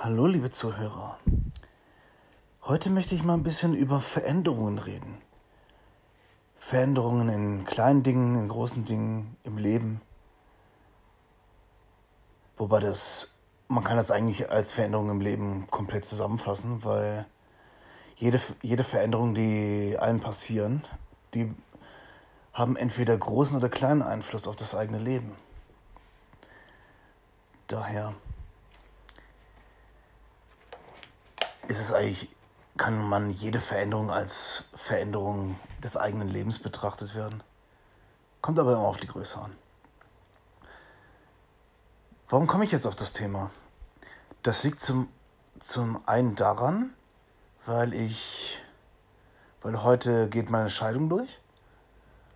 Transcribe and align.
Hallo, 0.00 0.28
liebe 0.28 0.48
Zuhörer. 0.48 1.18
Heute 2.62 2.88
möchte 2.88 3.16
ich 3.16 3.24
mal 3.24 3.34
ein 3.34 3.42
bisschen 3.42 3.74
über 3.74 4.00
Veränderungen 4.00 4.78
reden. 4.78 5.20
Veränderungen 6.54 7.28
in 7.28 7.64
kleinen 7.64 8.04
Dingen, 8.04 8.36
in 8.36 8.46
großen 8.48 8.84
Dingen, 8.84 9.36
im 9.42 9.58
Leben. 9.58 10.00
Wobei 12.56 12.78
das, 12.78 13.34
man 13.66 13.82
kann 13.82 13.96
das 13.96 14.12
eigentlich 14.12 14.48
als 14.50 14.70
Veränderung 14.70 15.10
im 15.10 15.20
Leben 15.20 15.66
komplett 15.68 16.04
zusammenfassen, 16.04 16.84
weil 16.84 17.26
jede, 18.14 18.40
jede 18.62 18.84
Veränderung, 18.84 19.34
die 19.34 19.96
einem 19.98 20.20
passieren, 20.20 20.84
die 21.34 21.52
haben 22.52 22.76
entweder 22.76 23.18
großen 23.18 23.56
oder 23.56 23.68
kleinen 23.68 24.02
Einfluss 24.02 24.46
auf 24.46 24.54
das 24.54 24.76
eigene 24.76 25.00
Leben. 25.00 25.34
Daher 27.66 28.14
ist 31.68 31.80
es 31.80 31.92
eigentlich, 31.92 32.30
kann 32.76 33.08
man 33.08 33.30
jede 33.30 33.60
Veränderung 33.60 34.10
als 34.10 34.64
Veränderung 34.74 35.58
des 35.82 35.96
eigenen 35.96 36.28
Lebens 36.28 36.58
betrachtet 36.58 37.14
werden. 37.14 37.42
Kommt 38.40 38.58
aber 38.58 38.72
immer 38.72 38.86
auf 38.86 38.98
die 38.98 39.06
Größe 39.06 39.38
an. 39.38 39.54
Warum 42.28 42.46
komme 42.46 42.64
ich 42.64 42.72
jetzt 42.72 42.86
auf 42.86 42.96
das 42.96 43.12
Thema? 43.12 43.50
Das 44.42 44.64
liegt 44.64 44.80
zum, 44.80 45.08
zum 45.60 46.06
einen 46.06 46.34
daran, 46.34 46.94
weil 47.66 47.94
ich, 47.94 48.60
weil 49.62 49.82
heute 49.82 50.28
geht 50.28 50.50
meine 50.50 50.70
Scheidung 50.70 51.08
durch. 51.08 51.40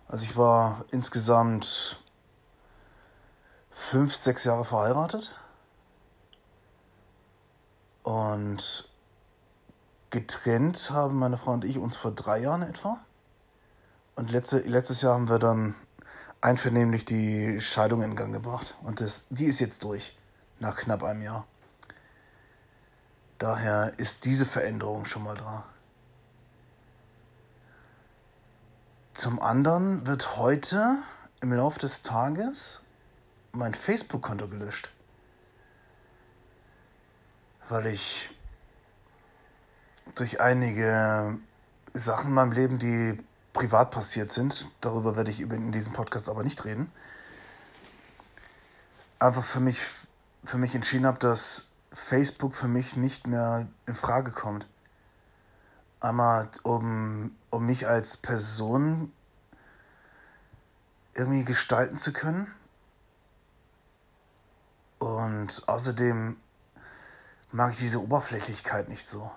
Also 0.07 0.25
ich 0.25 0.35
war 0.35 0.85
insgesamt 0.91 2.03
fünf, 3.71 4.13
sechs 4.13 4.43
Jahre 4.43 4.65
verheiratet. 4.65 5.33
Und 8.03 8.89
getrennt 10.13 10.91
haben 10.91 11.17
meine 11.17 11.39
Frau 11.39 11.53
und 11.53 11.65
ich 11.65 11.79
uns 11.79 11.95
vor 11.95 12.11
drei 12.11 12.37
Jahren 12.37 12.61
etwa. 12.61 13.03
Und 14.15 14.29
letzte, 14.29 14.59
letztes 14.59 15.01
Jahr 15.01 15.15
haben 15.15 15.27
wir 15.27 15.39
dann 15.39 15.73
einvernehmlich 16.39 17.03
die 17.03 17.59
Scheidung 17.59 18.03
in 18.03 18.15
Gang 18.15 18.31
gebracht. 18.31 18.75
Und 18.83 19.01
das, 19.01 19.25
die 19.31 19.45
ist 19.45 19.59
jetzt 19.59 19.83
durch, 19.83 20.15
nach 20.59 20.77
knapp 20.77 21.01
einem 21.01 21.23
Jahr. 21.23 21.47
Daher 23.39 23.91
ist 23.97 24.25
diese 24.25 24.45
Veränderung 24.45 25.05
schon 25.05 25.23
mal 25.23 25.33
da. 25.33 25.65
Zum 29.15 29.41
anderen 29.41 30.05
wird 30.05 30.37
heute 30.37 30.97
im 31.41 31.53
Laufe 31.53 31.79
des 31.79 32.03
Tages 32.03 32.81
mein 33.51 33.73
Facebook-Konto 33.73 34.47
gelöscht. 34.47 34.91
Weil 37.67 37.87
ich 37.87 38.29
durch 40.15 40.39
einige 40.41 41.37
Sachen 41.93 42.27
in 42.27 42.33
meinem 42.33 42.51
Leben, 42.51 42.79
die 42.79 43.19
privat 43.53 43.91
passiert 43.91 44.31
sind, 44.31 44.69
darüber 44.81 45.15
werde 45.15 45.31
ich 45.31 45.41
in 45.41 45.71
diesem 45.71 45.93
Podcast 45.93 46.27
aber 46.27 46.43
nicht 46.43 46.65
reden, 46.65 46.91
einfach 49.19 49.43
für 49.43 49.59
mich, 49.59 49.79
für 50.43 50.57
mich 50.57 50.75
entschieden 50.75 51.05
habe, 51.05 51.19
dass 51.19 51.67
Facebook 51.91 52.55
für 52.55 52.67
mich 52.67 52.97
nicht 52.97 53.27
mehr 53.27 53.67
in 53.85 53.95
Frage 53.95 54.31
kommt. 54.31 54.67
Einmal, 55.99 56.49
um, 56.63 57.35
um 57.49 57.65
mich 57.65 57.87
als 57.87 58.17
Person 58.17 59.13
irgendwie 61.13 61.45
gestalten 61.45 61.97
zu 61.97 62.11
können. 62.11 62.51
Und 64.97 65.61
außerdem 65.67 66.37
mag 67.51 67.71
ich 67.71 67.77
diese 67.79 68.01
Oberflächlichkeit 68.01 68.89
nicht 68.89 69.07
so 69.07 69.31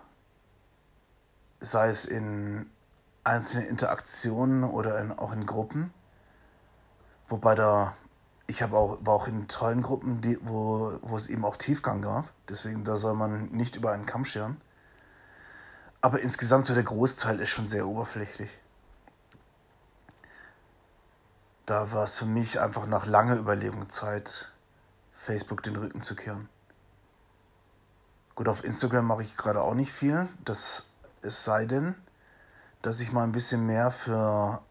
sei 1.61 1.89
es 1.89 2.05
in 2.05 2.71
einzelnen 3.25 3.67
Interaktionen 3.69 4.65
oder 4.65 5.01
in, 5.01 5.13
auch 5.13 5.33
in 5.33 5.47
Gruppen. 5.47 5.93
Wobei 7.29 7.55
da, 7.55 7.95
ich 8.47 8.63
habe 8.63 8.77
auch, 8.77 8.99
war 9.01 9.15
auch 9.15 9.27
in 9.27 9.49
tollen 9.49 9.83
Gruppen, 9.83 10.21
die, 10.21 10.39
wo, 10.43 10.99
wo 11.03 11.17
es 11.17 11.29
eben 11.29 11.45
auch 11.45 11.57
Tiefgang 11.57 12.03
gab. 12.03 12.33
Deswegen, 12.49 12.85
da 12.85 12.97
soll 12.97 13.15
man 13.15 13.49
nicht 13.51 13.77
über 13.77 13.93
einen 13.93 14.07
Kamm 14.07 14.25
scheren. 14.25 14.59
Aber 16.01 16.21
insgesamt 16.21 16.67
so 16.67 16.75
der 16.75 16.85
Großteil 16.85 17.41
ist 17.41 17.51
schon 17.51 17.67
sehr 17.67 17.87
oberflächlich. 17.89 18.51
Da 21.65 21.93
war 21.93 22.05
es 22.05 22.15
für 22.15 22.27
mich 22.27 22.61
einfach 22.61 22.87
nach 22.87 23.07
langer 23.07 23.37
Überlegung 23.37 23.89
Zeit, 23.89 24.53
Facebook 25.13 25.65
den 25.65 25.75
Rücken 25.75 26.01
zu 26.01 26.15
kehren. 26.15 26.49
Gut, 28.37 28.47
auf 28.47 28.63
Instagram 28.63 29.05
mache 29.05 29.25
ich 29.25 29.37
gerade 29.37 29.63
auch 29.63 29.75
nicht 29.75 29.91
viel. 29.91 30.29
Das 30.45 30.85
es 31.23 31.45
sei 31.45 31.65
denn, 31.65 31.95
dass 32.83 33.01
ich 33.01 33.13
mal 33.13 33.25
ein 33.25 33.33
bisschen 33.33 33.67
mehr 33.67 33.91
für, 33.91 34.63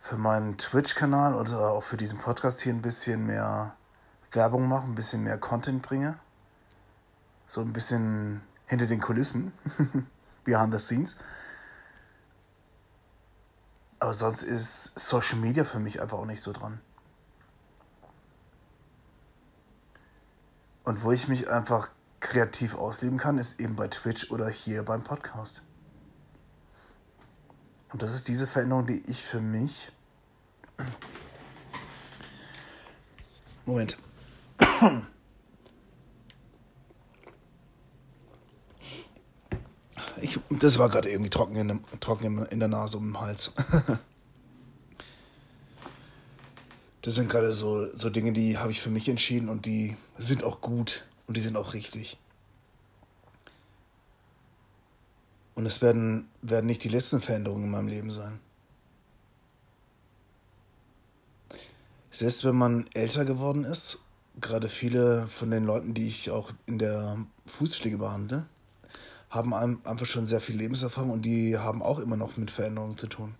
für 0.00 0.16
meinen 0.16 0.58
Twitch-Kanal 0.58 1.34
oder 1.34 1.70
auch 1.70 1.82
für 1.82 1.96
diesen 1.96 2.18
Podcast 2.18 2.60
hier 2.60 2.74
ein 2.74 2.82
bisschen 2.82 3.26
mehr 3.26 3.76
Werbung 4.32 4.68
mache, 4.68 4.84
ein 4.84 4.94
bisschen 4.94 5.22
mehr 5.22 5.38
Content 5.38 5.82
bringe. 5.82 6.18
So 7.46 7.60
ein 7.60 7.72
bisschen 7.72 8.42
hinter 8.66 8.86
den 8.86 9.00
Kulissen, 9.00 9.52
behind 10.44 10.72
the 10.72 10.80
scenes. 10.80 11.16
Aber 14.00 14.12
sonst 14.12 14.42
ist 14.42 14.98
Social 14.98 15.38
Media 15.38 15.64
für 15.64 15.80
mich 15.80 16.02
einfach 16.02 16.18
auch 16.18 16.26
nicht 16.26 16.42
so 16.42 16.52
dran. 16.52 16.80
Und 20.84 21.02
wo 21.02 21.12
ich 21.12 21.28
mich 21.28 21.48
einfach 21.48 21.88
kreativ 22.24 22.74
ausleben 22.74 23.18
kann, 23.18 23.38
ist 23.38 23.60
eben 23.60 23.76
bei 23.76 23.86
Twitch 23.86 24.30
oder 24.30 24.48
hier 24.48 24.82
beim 24.82 25.04
Podcast. 25.04 25.62
Und 27.92 28.02
das 28.02 28.14
ist 28.14 28.26
diese 28.26 28.46
Veränderung, 28.46 28.86
die 28.86 29.02
ich 29.06 29.22
für 29.22 29.40
mich. 29.40 29.92
Moment. 33.66 33.96
Ich, 40.20 40.40
das 40.48 40.78
war 40.78 40.88
gerade 40.88 41.10
irgendwie 41.10 41.30
trocken 41.30 41.56
in, 41.56 41.84
trocken 42.00 42.46
in 42.46 42.58
der 42.58 42.68
Nase 42.68 42.96
um 42.96 43.12
den 43.12 43.20
Hals. 43.20 43.52
Das 47.02 47.16
sind 47.16 47.28
gerade 47.28 47.52
so, 47.52 47.94
so 47.94 48.08
Dinge, 48.08 48.32
die 48.32 48.56
habe 48.56 48.70
ich 48.72 48.80
für 48.80 48.88
mich 48.88 49.10
entschieden 49.10 49.50
und 49.50 49.66
die 49.66 49.94
sind 50.16 50.42
auch 50.42 50.62
gut. 50.62 51.04
Und 51.26 51.36
die 51.36 51.40
sind 51.40 51.56
auch 51.56 51.74
richtig. 51.74 52.18
Und 55.54 55.66
es 55.66 55.80
werden, 55.82 56.28
werden 56.42 56.66
nicht 56.66 56.84
die 56.84 56.88
letzten 56.88 57.20
Veränderungen 57.20 57.64
in 57.64 57.70
meinem 57.70 57.88
Leben 57.88 58.10
sein. 58.10 58.40
Selbst 62.10 62.44
wenn 62.44 62.56
man 62.56 62.86
älter 62.94 63.24
geworden 63.24 63.64
ist, 63.64 63.98
gerade 64.40 64.68
viele 64.68 65.26
von 65.28 65.50
den 65.50 65.64
Leuten, 65.64 65.94
die 65.94 66.06
ich 66.06 66.30
auch 66.30 66.52
in 66.66 66.78
der 66.78 67.18
Fußpflege 67.46 67.98
behandle, 67.98 68.46
haben 69.30 69.52
einfach 69.52 70.06
schon 70.06 70.26
sehr 70.26 70.40
viel 70.40 70.56
Lebenserfahrung 70.56 71.10
und 71.10 71.22
die 71.22 71.58
haben 71.58 71.82
auch 71.82 71.98
immer 71.98 72.16
noch 72.16 72.36
mit 72.36 72.52
Veränderungen 72.52 72.96
zu 72.96 73.08
tun. 73.08 73.34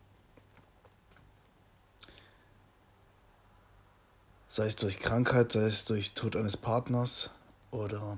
Sei 4.49 4.67
es 4.67 4.77
durch 4.77 4.99
Krankheit, 4.99 5.53
sei 5.53 5.67
es 5.67 5.85
durch 5.85 6.15
Tod 6.15 6.35
eines 6.37 6.57
Partners, 6.57 7.31
oder 7.75 8.17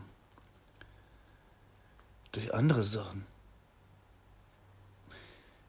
durch 2.32 2.52
andere 2.52 2.82
Sachen. 2.82 3.26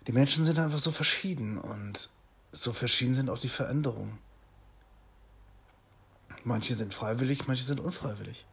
Die 0.06 0.12
Menschen 0.12 0.44
sind 0.44 0.60
einfach 0.60 0.80
so 0.80 0.92
verschieden 0.92 1.58
und 1.58 2.10
so 2.52 2.74
verschieden 2.74 3.16
sind 3.16 3.30
auch 3.30 3.40
die 3.40 3.50
Veränderungen. 3.50 4.20
Manche 6.44 6.76
sind 6.76 6.94
freiwillig, 6.94 7.48
manche 7.48 7.64
sind 7.64 7.80
unfreiwillig. 7.80 8.46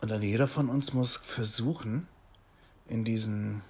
Und 0.00 0.10
dann 0.10 0.22
jeder 0.22 0.48
von 0.48 0.68
uns 0.68 0.92
muss 0.92 1.16
versuchen, 1.16 2.06
in 2.86 3.04
diesen 3.04 3.62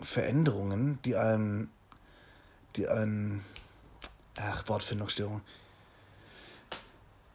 Veränderungen, 0.00 1.00
die 1.04 1.16
einen, 1.16 1.70
die 2.76 2.88
einen, 2.88 3.44
ach, 4.36 4.68
Wortfindungsstörung, 4.68 5.40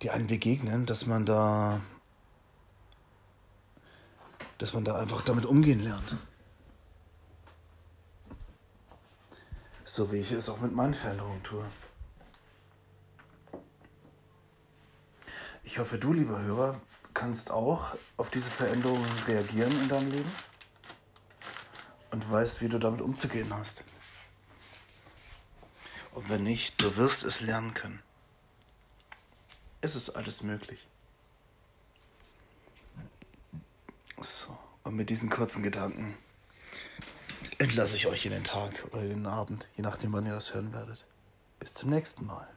die 0.01 0.09
einem 0.09 0.27
begegnen, 0.27 0.85
dass 0.85 1.05
man 1.05 1.25
da, 1.25 1.81
dass 4.57 4.73
man 4.73 4.85
da 4.85 4.97
einfach 4.97 5.21
damit 5.21 5.45
umgehen 5.45 5.79
lernt. 5.79 6.15
So 9.83 10.11
wie 10.11 10.17
ich 10.17 10.31
es 10.31 10.49
auch 10.49 10.59
mit 10.59 10.73
meinen 10.73 10.93
Veränderungen 10.93 11.43
tue. 11.43 11.65
Ich 15.63 15.79
hoffe, 15.79 15.97
du, 15.97 16.13
lieber 16.13 16.39
Hörer, 16.41 16.79
kannst 17.13 17.49
auch 17.49 17.95
auf 18.17 18.29
diese 18.29 18.51
Veränderungen 18.51 19.09
reagieren 19.27 19.71
in 19.81 19.89
deinem 19.89 20.11
Leben 20.11 20.31
und 22.11 22.29
weißt, 22.29 22.61
wie 22.61 22.69
du 22.69 22.77
damit 22.77 23.01
umzugehen 23.01 23.53
hast. 23.53 23.83
Und 26.13 26.29
wenn 26.29 26.43
nicht, 26.43 26.81
du 26.81 26.95
wirst 26.97 27.23
es 27.23 27.41
lernen 27.41 27.73
können. 27.73 28.01
Es 29.85 29.93
ist 29.93 30.09
alles 30.09 30.41
möglich. 30.41 30.87
So, 34.19 34.57
und 34.83 34.95
mit 34.95 35.11
diesen 35.11 35.29
kurzen 35.29 35.61
Gedanken 35.61 36.17
entlasse 37.59 37.95
ich 37.95 38.07
euch 38.07 38.25
in 38.25 38.31
den 38.31 38.43
Tag 38.43 38.83
oder 38.91 39.03
den 39.03 39.27
Abend, 39.27 39.69
je 39.77 39.83
nachdem, 39.83 40.11
wann 40.13 40.25
ihr 40.25 40.33
das 40.33 40.55
hören 40.55 40.73
werdet. 40.73 41.05
Bis 41.59 41.75
zum 41.75 41.91
nächsten 41.91 42.25
Mal. 42.25 42.47